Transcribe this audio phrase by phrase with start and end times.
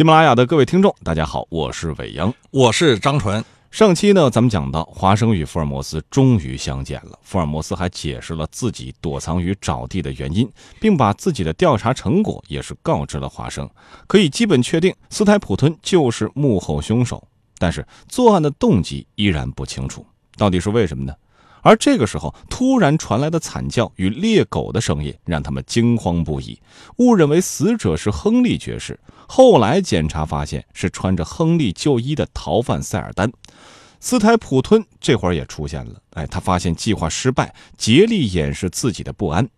[0.00, 3.44] 喜马拉雅的各位听众，大家好，我是伟阳，我是张纯。
[3.70, 10.50] 上期呢，咱们讲到华生与福尔摩斯终于相见了，福尔摩斯还解释了自己躲藏于沼地的原因，
[10.80, 13.68] 并把自己的调查成果也是告知了华生，
[14.06, 17.22] 可以基本确定斯台普吞就是幕后凶手，
[17.58, 20.06] 但是作案的动机依然不清楚，
[20.38, 21.12] 到底是为什么呢？
[21.62, 26.58] 而这个时候，突然传来的惨叫与猎狗的声音，让他们惊慌不已，
[26.96, 28.98] 误认为死者是亨利爵士。
[29.32, 33.30] 后来检查发现，是穿着亨利旧衣的逃犯塞尔丹。
[34.00, 39.48] 斯台普吞这会儿也出现了，哎，他发现计划失败，竭力掩饰自己的不安。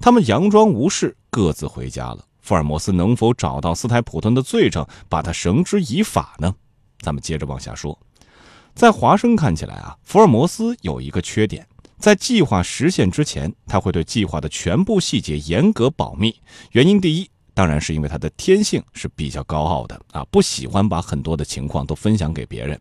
[0.00, 2.24] 他们佯装无事，各自回家了。
[2.40, 6.52] 福尔摩斯能否找到斯台普吞的罪证，把他绳之以法呢？
[6.98, 7.96] 咱们接着往下说。
[8.74, 11.64] 在华生看起来啊，福尔摩斯有一个缺点，
[12.00, 16.34] 在计划实现之前，他会对计划的全部细节严格保密。
[16.72, 22.80] 原因第一，当然是因为他的天性是比较高傲的啊，不喜欢把很多的情况都分享给别人。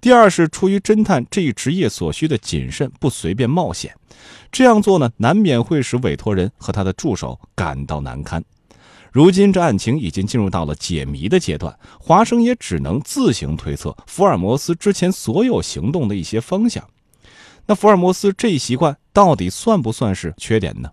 [0.00, 3.92] 第二是出于侦探这一职业所需的谨慎，不随便冒险。
[4.52, 8.40] 这样做呢，难免会使委托人和他的助手感到难堪。
[9.10, 16.88] 如今这案情已经进入到了解谜的阶段，华生也只能自行推测福尔摩斯之前所有行动的一些方向。
[17.66, 20.88] 那福尔摩斯这一习惯到底算不算是缺点呢？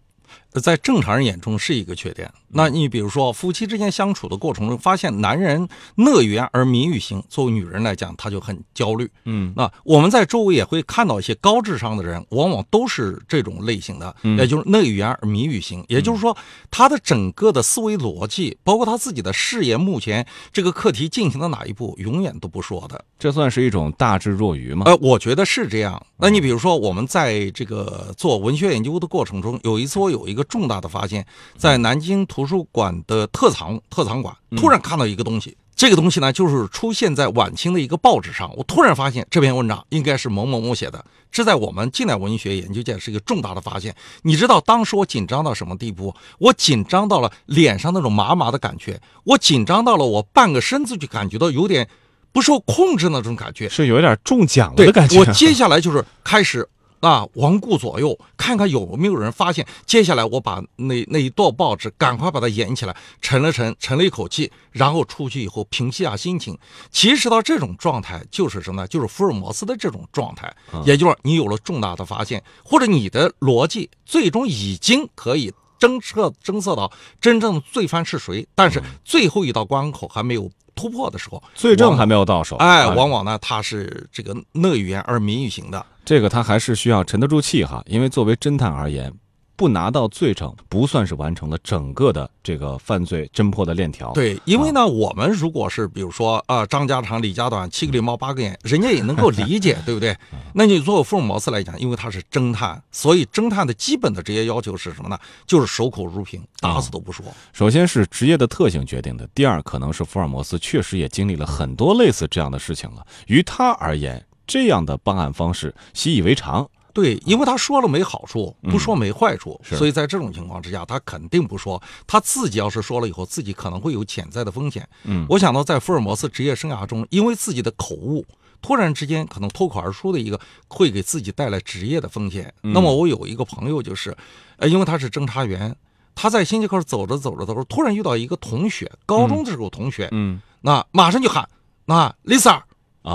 [0.59, 2.31] 在正常人眼中是一个缺点。
[2.49, 9.09] 那你比如说，夫妻之间相处的过程中，发现男人乐言而民欲行，作为女人来讲，她就很焦虑。
[9.25, 15.83] 嗯，那我们在周围也会看到一些高智商的人，往往都是这种类型的，也就是乐言而民欲行。
[15.89, 16.35] 也就是说，
[16.71, 23.03] 他的整个的思维逻辑，包括他自己的事业，目前这个课题进行到哪一步，永远都不说的。
[23.19, 24.85] 这算是一种大智若愚吗？
[24.85, 26.01] 呃，我觉得是这样。
[26.17, 31.25] 那你比如说，我们在这个做文学研究的过程中，有一次我有一个重大的发现，
[31.57, 35.57] 在南京图书馆的特藏特藏馆，突然看到一个东西。
[35.75, 38.55] 这个东西呢，就是出现在晚清的一个报纸上。
[38.55, 43.95] 我突然发现这篇文章应该是某某某写的，这在我们近代文学研究界是一个重大的发现。
[44.21, 46.13] 你知道当时我紧张到什么地步？
[46.37, 51.89] 我紧张到了脸上那种麻麻的感觉，我紧张到了我半个身子就感觉到有点
[52.31, 55.17] 不受控制那种感觉，是有点中奖了的感觉。
[55.17, 56.69] 我接下来就是开始。
[56.99, 59.65] 啊，环顾左右，看看有没有人发现。
[59.85, 66.57] 接下来，我把那那一摞报纸赶快把它掩起来，沉了沉，沉了一口气，然后出去以后平息下心情。
[66.89, 68.87] 其实到这种状态就是什么呢？
[68.87, 70.53] 就是福尔摩斯的这种状态，
[70.85, 76.91] 也就是你有了重大的发现，或者你的逻辑最终已经可以侦测侦测到
[77.21, 82.55] 真正罪犯是谁，但是最后一道关口还没有突破的时候，罪证还没有到手。
[82.57, 85.85] 哎，往往呢，他是这个讷语言而民语型的。
[86.05, 89.11] 这个他还是需要沉得住气哈，因为作为侦探而言，
[89.57, 94.13] 不拿到罪证不算是完成了整个的这个犯罪侦破的链条。
[94.13, 100.15] 对，因为呢，我们如果是比如说啊，张家长李家短，七个狸猫八个眼，人家也能够理解， 对不对？
[100.53, 105.17] 那你作为福尔摩斯来讲，因为他是侦探，所以侦探的基本的职业要求是什么呢？
[105.47, 107.25] 就是守口如瓶，打死都不说。
[107.51, 114.23] 首先是职业的特性决定的，第二可能是福尔摩斯确实也经历了很多类似这样的事情了，于他而言。
[114.49, 116.65] 这样的办案方式习以为常，
[116.97, 121.79] 对，因为他说了没好处，不说没坏处，所以在这种情况之下，他肯定不说。
[122.07, 124.89] 他自己要是说了以后，自己可能会有潜在的风险。
[125.03, 128.25] 嗯，我想到在福尔摩斯职业生涯中，因为自己的口误，
[128.63, 132.51] 突然之间可能脱口而出的一个，会给自己带来职业的风险。
[132.61, 134.17] 那么我有一个朋友就是，
[134.57, 135.75] 呃，因为他是侦查员，
[136.15, 141.47] 他在星期课走着走着的时候，突然遇到一个同学，高中的时候同学，嗯，那马上就喊，
[141.85, 142.59] 那 Lisa，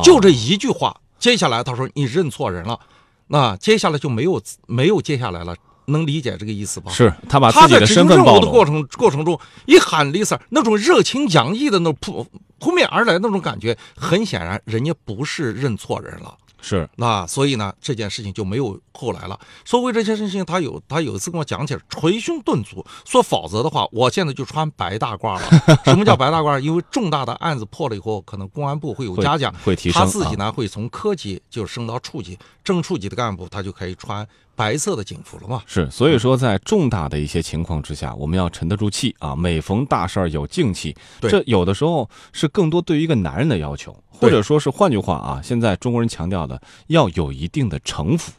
[0.04, 0.97] 就这一句话。
[1.19, 2.78] 接下来他说你认错人了，
[3.28, 5.55] 那接下来就没有没有接下来了，
[5.87, 6.91] 能理解这个意思吧？
[6.93, 8.41] 是他把自己的身份暴露。
[8.41, 12.27] 的过程过程中，一喊 Lisa，那种热情洋溢的那扑
[12.59, 16.37] 扑面而来那种感觉，很显然人家不是认错人了。
[16.62, 19.39] 是那，所以呢，这件事情就没有后来了。
[19.65, 25.43] 所谓这件事情，他有他有一次跟我讲起来，捶胸顿足，说否则的话，我现在就穿白大褂了。
[25.84, 26.59] 什么叫白大褂？
[26.61, 30.00] 因为重大的案子破了以后，可能公安部会有嘉奖，会提升。
[30.00, 35.62] 他自己呢，会从科级就升到处级，正处级的干部他就可以穿白色的警服了嘛。
[35.66, 39.34] 是，所以说在重大的一些情况之下，我们要沉得住气啊。
[39.34, 43.96] 每逢大事儿有静气，这有的时候是更多对于一个男人的要求。
[44.10, 48.31] 或者说是换句话啊，现在中国人强调的要有一定的城府，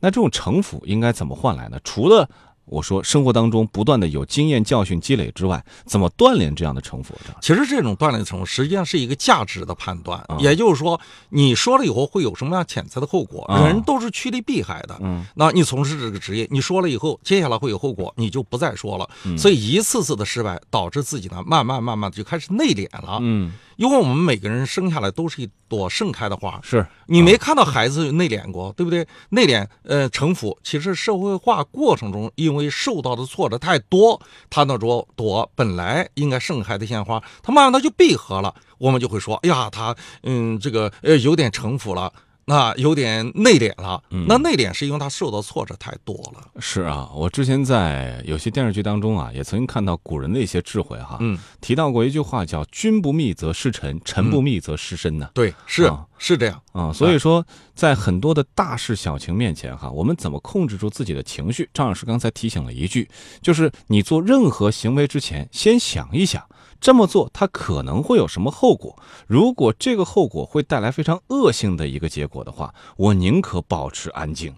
[0.00, 1.78] 那这种城府应该怎么换来呢？
[1.84, 2.28] 除了
[2.70, 7.14] 我说生活当中不断的有经验教训积累之外，怎么锻炼这样的城府？
[7.42, 10.98] 其实这种锻炼的城府实际上是一个价值的判断，啊也就是说，
[11.30, 13.44] 你说了以后会有什么样潜在的后果？
[13.44, 14.96] 啊人都是趋利避害的。
[15.00, 19.08] 嗯，那你从事这个职业，你说了以后，接下来会有后果，你就不再说了。
[19.24, 23.18] 嗯所以一次次的失败，导致自己呢，慢慢慢慢的就开始内敛了。
[23.20, 29.08] 嗯，因为我们每个人生下来都是一朵盛开的花，是你没看到孩子内敛过，对不对？
[29.30, 38.54] 内敛，呃，城府，其实社会化过程中，因为受到的挫折太多，他那朵朵本来应该盛开的鲜花，他慢慢他就闭合了。
[38.76, 42.12] 我们就会说，哎呀，他嗯，这个呃有点城府了，
[42.50, 44.02] 那有点内敛了。
[44.26, 46.44] 那内敛是因为他受到挫折太多了。
[46.58, 55.30] 是啊，我之前在有些电视剧当中啊，也曾经看到古人的一些智慧哈，嗯，提到过一句话叫“君不密则失臣，臣不密则失身”呢。
[55.32, 56.62] 对，是、啊是这样。
[56.72, 57.44] 啊、所以说，
[57.74, 61.68] 在很多的大事小情面前，哈，我们怎么控制住自己的情绪？
[61.72, 63.08] 张老师刚才提醒了一句，
[63.40, 66.46] 就是你做任何行为之前，先想一想，
[66.78, 68.96] 这么做它可能会有什么后果。
[69.26, 74.54] 如果这个后果会带来非常恶性的一个结果的话，我宁可保持安静。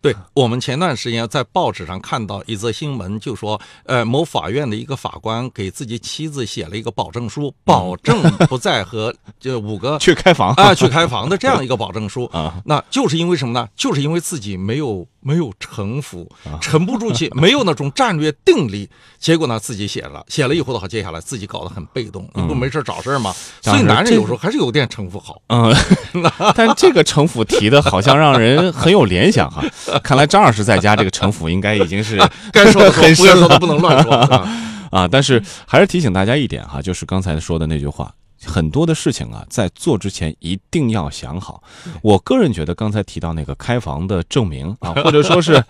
[0.00, 13.68] 对我们前段时间在报纸上看到一则新闻，就说，呃，某法院的一个法官给自己妻子写了一个保证书，保证不再和这五个 去开房啊去开房的这样一个保证书 啊，那就是因为什么呢？
[13.74, 18.88] 就是因为自己没有没有城府，啊沉不住气，没有那种战略定力，
[19.18, 23.34] 结果呢自己写了，写了以后的话，接下来自己搞得很被动，你不没事找事吗？
[23.60, 25.40] 所以男人有时候还是有点城府好。
[25.48, 25.74] 嗯，
[26.54, 29.64] 但这个城府提的好像让人很有联想哈。
[30.04, 32.16] 看来张老师在家这个城府应该已经是
[32.52, 34.14] 该说的说，很不该深了说的不能乱说。
[34.14, 34.62] 啊
[34.92, 38.14] 啊，但是还是提醒大家一点哈，就是刚才说的那句话，
[38.44, 41.60] 很多的事情啊，在做之前一定要想好。
[42.02, 45.62] 我个人觉得，刚才提到那个开房的证明啊，或者说是，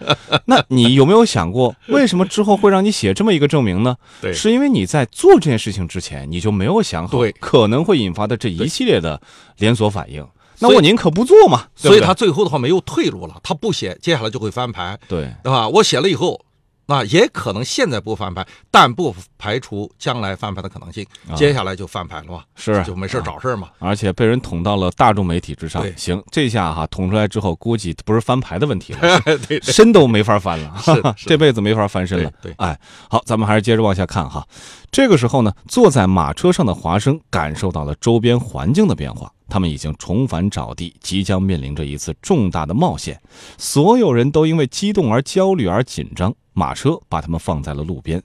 [0.45, 3.97] 那你有没有想过，为什么之后会让你写这么一个证明呢？
[4.21, 9.21] 对是因为你在做这件事情之前，你就没有想好对可能会引发的这一系列的
[9.57, 10.25] 连锁反应。
[10.59, 15.69] 那我宁可不做嘛，所以他最后的话没有退路了，他不写，接下来就会翻牌，对对吧？
[15.69, 16.41] 我写了以后，
[16.89, 21.05] 那也可能现在不翻牌，但不排除将来翻牌的可能性。
[21.29, 23.69] 啊接下来就翻牌了嘛，是就没事找事儿嘛。
[23.81, 25.85] 而且被人捅到了大众媒体之上。
[25.97, 30.83] 行，这下哈捅出来之后，估计不是翻牌的问题了， 对对身都没法翻了，
[31.19, 32.31] 这辈子没法翻身了。
[32.41, 32.79] 对对哎，
[33.11, 34.47] 好，咱们还是接着往下看哈。
[34.93, 43.21] 这个时候呢，坐在马车上的华生感受到了周边环境的变化，他们已经重返沼地，即将面临着一次重大的冒险。
[43.57, 46.35] 所有人都因为激动而焦虑而紧张。
[46.59, 48.23] 马车把他们放在了路边，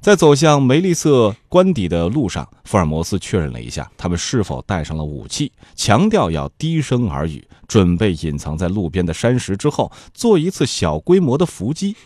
[0.00, 11.96] 在走向梅利瑟官邸的路上，福尔摩斯确认了一下他们是否带上了武器，强调要低声耳语，准备隐藏在路边的山石之后做一次小规模的伏击。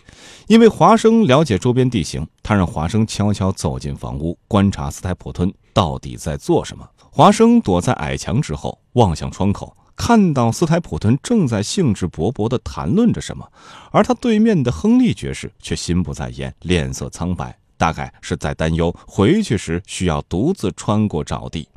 [0.47, 6.89] 因为华生了解周边地形，他让华生悄悄走进房屋，观察斯泰普吞到底在做什么。
[7.17, 13.51] 华生躲在矮墙之后，望向窗口，看到斯泰普顿正在兴致勃勃地谈论着什么，
[13.91, 21.67] 而他对面的亨利爵士却心不在焉，脸色苍白，大概是在担忧回去时需要独自穿过沼地。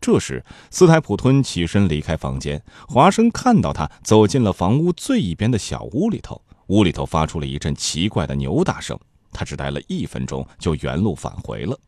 [0.00, 8.98] 这时，斯泰普吞起身离开房间，华生看到他走进了房屋最一边的小屋里头，屋里头发出了一阵奇怪的扭打声。
[9.30, 11.78] 他只待了一分钟，就原路返回了。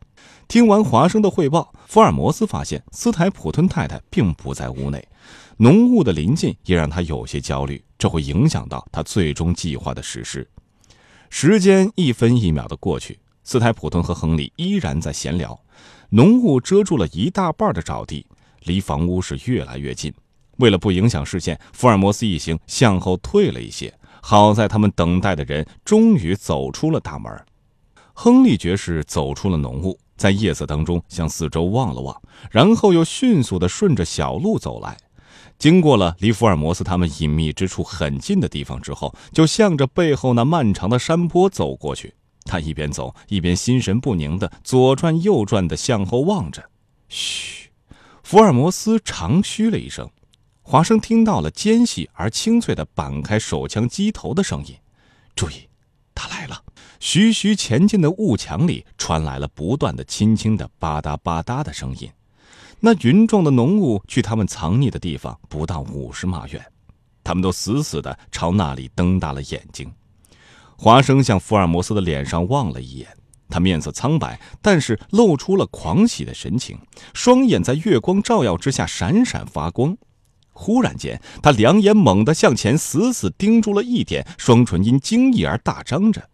[0.52, 5.02] 听完华生的汇报，福尔摩斯发现斯台普吞太太并不在屋内，
[5.56, 10.46] 浓雾的临近也让他有些焦虑，这会影响到他最终计划的实施。
[11.30, 15.58] 时间一分一秒的过去，斯台普顿和亨利依然在闲聊，
[16.10, 18.26] 浓雾遮住了一大半的沼地，
[18.64, 20.12] 离房屋是越来越近。
[20.58, 23.90] 为了不影响视线，福尔摩斯一行向后退了一些。
[24.20, 27.32] 好在他们等待的人终于走出了大门。
[28.12, 34.96] 亨利爵士走出了浓雾，在夜色当中向四周望了望，然后又迅速地顺着小路走来。
[35.58, 42.14] 经过了离福尔摩斯他们隐秘之处很近的地方之后，就向着背后那漫长的山坡走过去。
[42.44, 46.62] 他一边走一边心神不宁地左转右转地向后望着。
[47.08, 47.70] 嘘，
[48.22, 50.08] 福尔摩斯长吁了一声。
[50.62, 54.76] 华生听到了尖细而清脆的扳开手枪机头的声音，
[55.34, 55.68] 注意，
[56.14, 56.62] 他来了！
[57.04, 62.08] 徐徐前进的雾墙里传来了不断的轻轻的吧嗒吧嗒的声音。
[62.78, 66.64] 那云状的浓雾距他们藏匿的地方不到五十码远，
[67.24, 69.90] 他们都死死地朝那里瞪大了眼睛。
[70.76, 73.08] 华生向福尔摩斯的脸上望了一眼，
[73.48, 76.78] 他面色苍白，但是露出了狂喜的神情，
[77.14, 79.96] 双眼在月光照耀之下闪闪发光。
[80.52, 86.28] 忽然间，他两眼猛地向前，死死盯住了一点，双唇因惊异而大张着。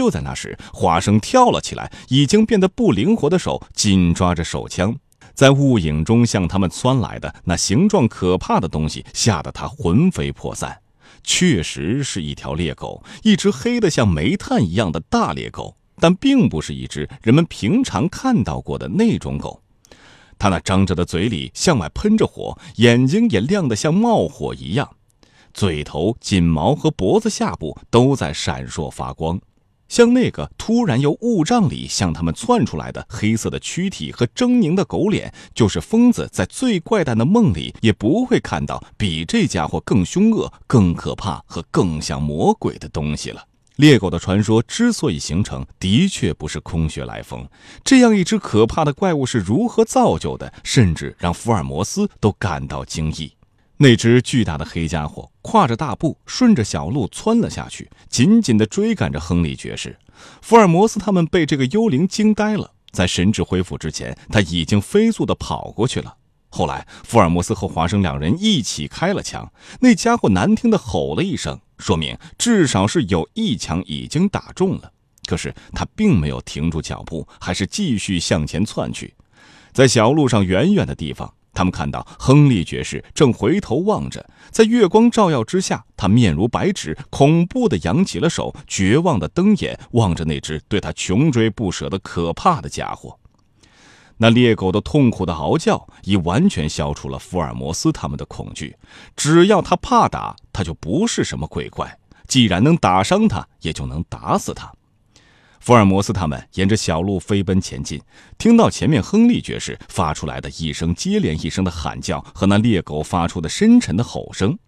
[0.00, 4.96] 就在那时，华生跳了起来，已经变得不灵活的手紧抓着手枪，
[5.34, 10.80] 在雾影中向他们窜来的那形状可怕的东西，吓得他魂飞魄散。
[11.22, 19.60] 确实是一条猎狗，一只黑得像煤炭一样的大猎狗，但并不是一只人们平常看到过的那种狗。
[20.38, 24.96] 它那张着的嘴里向外喷着火，眼睛也亮得像冒火一样。
[25.52, 29.38] 嘴头、颈毛和脖子下部都在闪烁发光，
[29.90, 43.44] 像那个突然由雾障里向他们窜出来的黑色的躯体和狰狞的狗脸，就是疯子在最怪诞的梦里也不会看到比这家伙更凶恶、更可怕和更像魔鬼的东西了。
[43.76, 47.44] 猎狗的传说之所以形成，的确不是空穴来风。
[47.82, 53.32] 这样一只可怕的怪物是如何造就的，甚至让福尔摩斯都感到惊异。
[53.82, 59.96] 那只巨大的黑家伙跨着大步，顺着小路窜了下去，紧紧地追赶着亨利爵士。
[60.42, 66.14] 福尔摩斯他们被这个幽灵惊呆了，在神智恢复之前，他已经飞速地跑过去了。
[66.50, 74.92] 后来，福尔摩斯和华生两人一起开了枪，那家伙难听地吼了一声，说明至少是有一枪已经打中了。
[75.24, 79.14] 可是他并没有停住脚步，还是继续向前窜去，
[79.72, 81.32] 在小路上远远的地方。
[81.60, 93.18] 他们看到亨利爵士正回头望着，在月光照耀之下，他面如白纸，恐怖地扬起了手，绝望地瞪眼望着那只对他穷追不舍的可怕的家伙。
[94.16, 98.74] 那猎狗的痛苦的嚎叫已完全消除了福尔摩斯他们的恐惧。
[99.14, 101.86] 只要他怕打，他就不是什么鬼怪；
[102.26, 104.72] 既然能打伤他，也就能打死他。
[105.60, 108.00] 福尔摩斯他们沿着小路飞奔前进，
[108.38, 114.58] 听到前面亨利爵士发出来的一声接连一声的喊叫和那猎狗发出的深沉的吼声。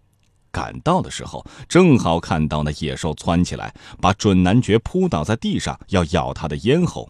[0.50, 7.08] 赶到的时候，正好看到那野兽窜起来，把准男爵扑倒在地上，要咬他的咽喉。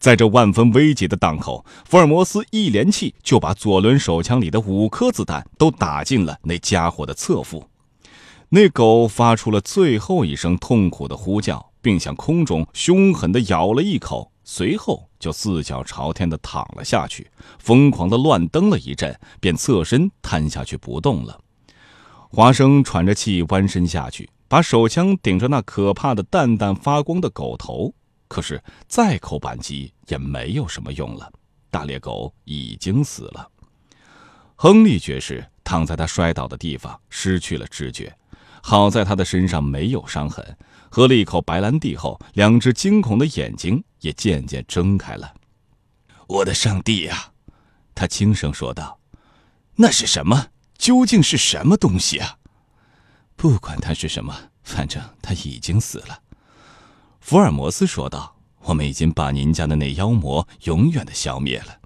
[0.00, 7.64] 在这万分危急的档口，福尔摩斯一连气就把左轮手枪里的五颗子弹都打进了那家伙的侧腹。
[8.48, 11.70] 那狗发出了最后一声痛苦的呼叫。
[11.86, 21.38] 并向空中凶狠地咬了一口，随后就四脚朝天地躺了下去，疯狂地乱蹬了一阵，便侧身瘫下去不动了。
[22.28, 27.94] 华生喘着气弯身下去，把手枪顶着那可怕的淡淡发光的狗头，
[28.26, 31.32] 可是再扣扳机也没有什么用了，
[31.70, 33.48] 大猎狗已经死了。
[34.56, 38.12] 亨利爵士躺在他摔倒的地方，失去了知觉，
[38.60, 40.44] 好在他的身上没有伤痕。
[40.96, 45.34] 喝了一口白兰地后，两只惊恐的眼睛也渐渐睁开了。
[46.26, 47.32] 我的上帝呀！
[47.94, 48.98] 他轻声说道
[49.76, 50.46] ：“那是什么？
[50.78, 52.38] 究竟是什么东西啊？”
[53.36, 56.18] 不管它是什么，反正它已经死了。”
[57.20, 58.34] 福尔摩斯说道
[58.64, 61.78] ：“我们已经把您家的那妖魔永远的消灭了。”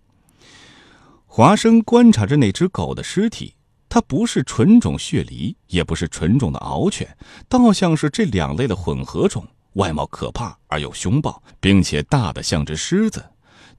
[1.27, 3.57] 华生观察着那只狗的尸体。
[3.91, 7.17] 它不是纯种血狸，也不是纯种的獒犬，
[7.49, 13.23] 倒像是这两类的混合种，外貌可怕而又凶暴，并且大的像只狮子。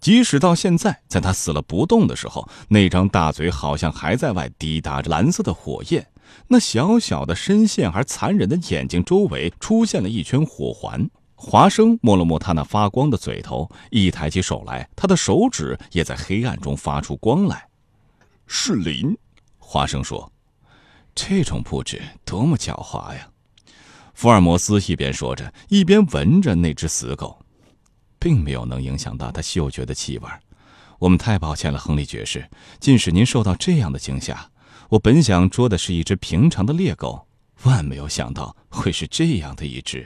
[0.02, 6.06] 即使到现在，在它死了不动的时候，那张大嘴好像还在外滴答着蓝色的火焰，
[6.50, 11.10] 那小小的深陷而残忍的眼睛周围出现了一圈火环。
[11.36, 17.68] 华生摸了摸他那发光的嘴头，一抬起手来，他的手指也在黑暗中发出光来。
[18.46, 19.18] 是林。
[19.72, 20.30] 华生说
[21.16, 23.30] ：“这种布置多么狡猾呀！”
[24.14, 27.40] 福尔摩斯一边说着，一边闻着那只死狗，
[28.20, 30.28] 并没有能影响到他嗅觉的气味。
[31.00, 32.50] 我们太抱歉了，亨利爵士，
[32.82, 34.52] 竟使您受到这样的惊吓。
[34.90, 37.26] 我本想捉的是一只平常的猎狗，
[37.64, 40.06] 万没有想到会是这样的一只。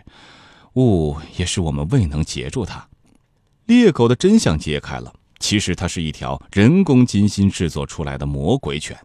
[0.76, 2.88] 雾也使我们未能截住它。
[3.66, 8.96] 猎狗的真相揭开了，其实它是一条人工精心制作出来的魔鬼犬。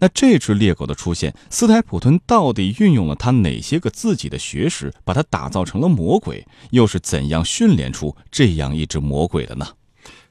[0.00, 6.46] 那这只猎狗的出现，斯泰普顿到底运用了他哪些个自己的学识，把它打造成了魔鬼？
[6.70, 9.66] 又是怎样训练出这样一只魔鬼的呢？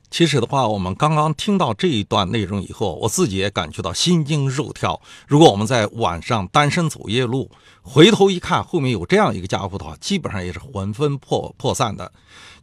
[0.09, 5.01] 其实的话，我们刚刚听到这一段内容以后，我自己也感觉到心惊肉跳。
[5.27, 12.13] 如果我们在晚上单身走夜路，回头一看后面有这样一个家伙的话，基本上也是魂飞魄魄散的。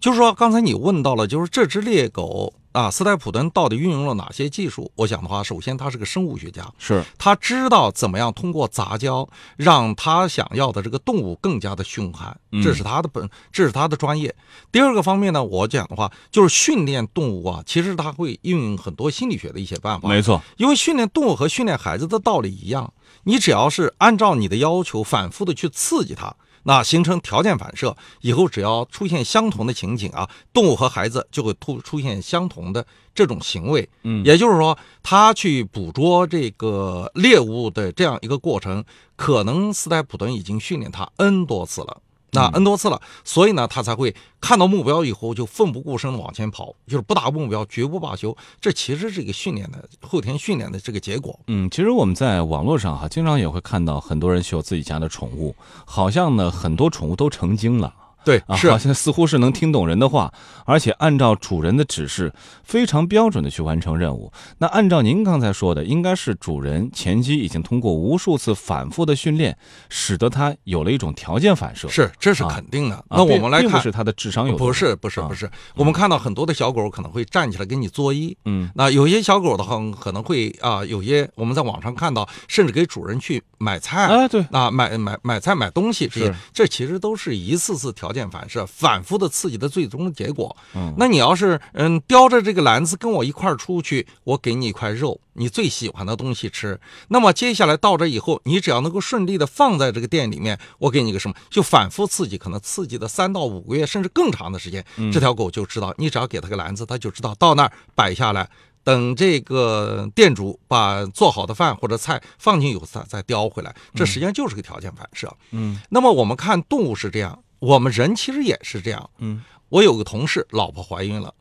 [0.01, 2.55] 就是说，刚才你问到了，就是这只猎狗。
[2.75, 4.91] 啊，斯泰普顿到底运用了哪些技术？
[4.97, 14.35] 我想的话，首先他是个生物学家，是他知道怎么样通过杂交让他想要的这个动物更加的凶悍，这是他的本，这是他的专业。
[14.73, 20.09] 第二个方面呢，我讲的话就是训练动物啊，其实他会运用很多心理学的一些办法。
[20.09, 26.35] 没错，因为训练动物和训练孩子的道理一样，你只要是按照你的要求反复的去刺激他。
[26.65, 33.89] 那形成条件反射，以后只要出现相同的情景啊，动物和孩子就会突出现相同的这种行为。
[34.03, 38.85] 嗯也就是说，他去捕捉这个猎物的这样一个过程，
[39.17, 42.01] 可能斯泰普顿已经训练他 N 多次了。
[42.35, 48.37] 那 N 多次了，所以呢，他才会看到目标以后就奋不顾身的往前跑，就是不达目标绝不罢休。
[48.61, 51.39] 这其实是一个训练的后天训练的这个结果。
[51.47, 55.55] 嗯，其实我们在网络上哈，经常也会看到很多人秀自己家的宠物，
[55.87, 57.95] 好像呢很多宠物都成精了。
[58.25, 60.33] 对，啊，是好像似乎是能听懂人的话，
[60.65, 64.33] 而且按照主人的指示，非常标准的去完成任务。
[64.59, 69.57] 那按照您刚才说的，应该是主人前期已经通过无数次反复的训练，
[69.89, 71.87] 使得它有了一种条件反射。
[71.89, 72.97] 是，这是啊肯定的。
[72.97, 78.35] 啊，那我们来看，并不是它的智商有多不是不是啊不是，我们看到很多的小狗可能会站起来给你作揖。
[78.47, 84.05] 嗯那有些小狗的话，可能会啊，有些我们在网上看到，甚至给主人去买菜。
[84.05, 90.55] 啊对，啊，买买买菜买东西这些，这其实都是一次次条件反射、反复的刺激的最终的结果。
[90.75, 96.79] 嗯那你要是嗯叼着这个篮子跟我一块儿出去，我给你一块肉，你最喜欢的东西吃。
[97.09, 108.49] 那么接下来到这以后，你只要能够顺利的放在这个店里面，我给你个什么，就反复刺激，可能刺激的三到五个月甚至更长的时间，这条狗就知道，你只要给它个篮子，它就知道到那儿摆下来。
[108.85, 115.35] 等这个店主把做好的饭或者菜放进以后，再再叼回来，这实际上就是个条件反射。
[115.53, 119.11] 嗯那么我们看动物是这样，我们人其实也是这样。
[119.19, 121.35] 嗯，我有个同事，老婆怀孕了，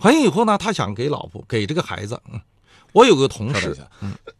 [0.00, 2.18] 怀孕以后呢，他想给老婆给这个孩子。
[2.32, 2.40] 嗯，
[2.92, 3.88] 我有个同事稍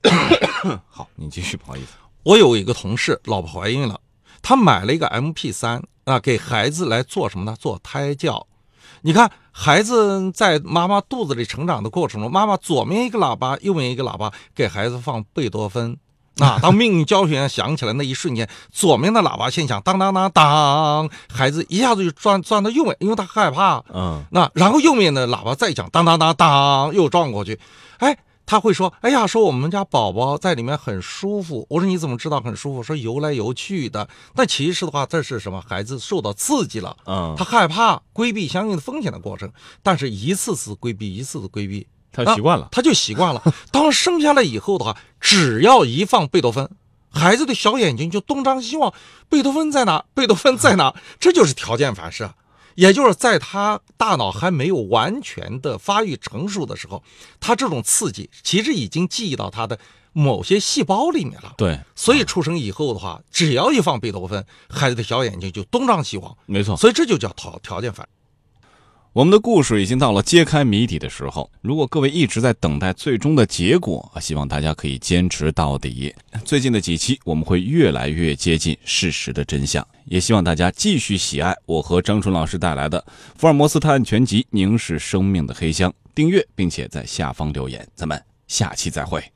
[0.01, 0.35] 等一，
[0.65, 0.83] 下。
[0.89, 1.89] 好，你继续，不好意思。
[2.23, 4.01] 我有一个同事，老婆怀孕了，
[4.41, 7.55] 他买了一个 MP 三啊，给孩子来做什么呢？
[7.61, 8.47] 做胎教。
[9.07, 15.97] 你看，孩子在妈妈肚子里成长的过程中，妈妈左面一个喇叭，右面一个喇叭，给孩子放贝多芬。
[16.39, 23.81] 那，当命运交响响起来那一瞬间，左面的喇叭先响，当当当当，孩子一下子就转转到右面，因为他害怕。
[23.95, 27.61] 嗯那然后右面的喇叭再响，当当当当，又撞过去，
[27.99, 31.67] 哎，他会说，哎呀，说我们家宝宝在里面很舒服。
[31.69, 32.83] 我说你怎么知道很舒服？
[32.83, 34.09] 说游来游去的。
[34.37, 35.61] 但其实的话，这是什么？
[35.67, 39.53] 孩子受到刺激了，嗯，他害怕，规避相应的风险的过程。
[39.83, 42.69] 但是一次次规避，一次次规避，他习惯了。
[42.71, 43.43] 他就习惯了。
[43.73, 46.71] 当生下来以后的话，只要一放贝多芬，
[47.11, 48.95] 孩子的小眼睛就东张西望，
[49.29, 50.05] 贝多芬在哪？
[50.15, 50.95] 贝多芬在哪？
[51.19, 52.33] 这就是条件反射。
[52.77, 57.03] 也就是在他大脑还没有完全的发育成熟的时候，
[57.41, 59.79] 他这种刺激其实已经记忆到他的
[60.13, 61.55] 某些细胞里面了。
[61.59, 66.77] 对，所以出生以后的话，只要一放贝多芬，孩子的小眼睛就东张西望，没错。
[66.77, 68.09] 所以这就叫条条件反。
[69.17, 71.51] 我们的故事已经到了揭开谜底的时候。
[71.63, 76.15] 如果各位一直在等待最终的结果，希望大家可以坚持到底。
[76.45, 79.83] 最近的几期，我们会越来越接近事实的真相。
[80.05, 83.01] 也希望大家继续喜爱我和张纯老师带来的
[83.39, 87.89] 《福尔摩斯探案全集：凝视生命的黑箱》，订阅并且在下方留言。
[87.95, 89.33] 咱们下期再会。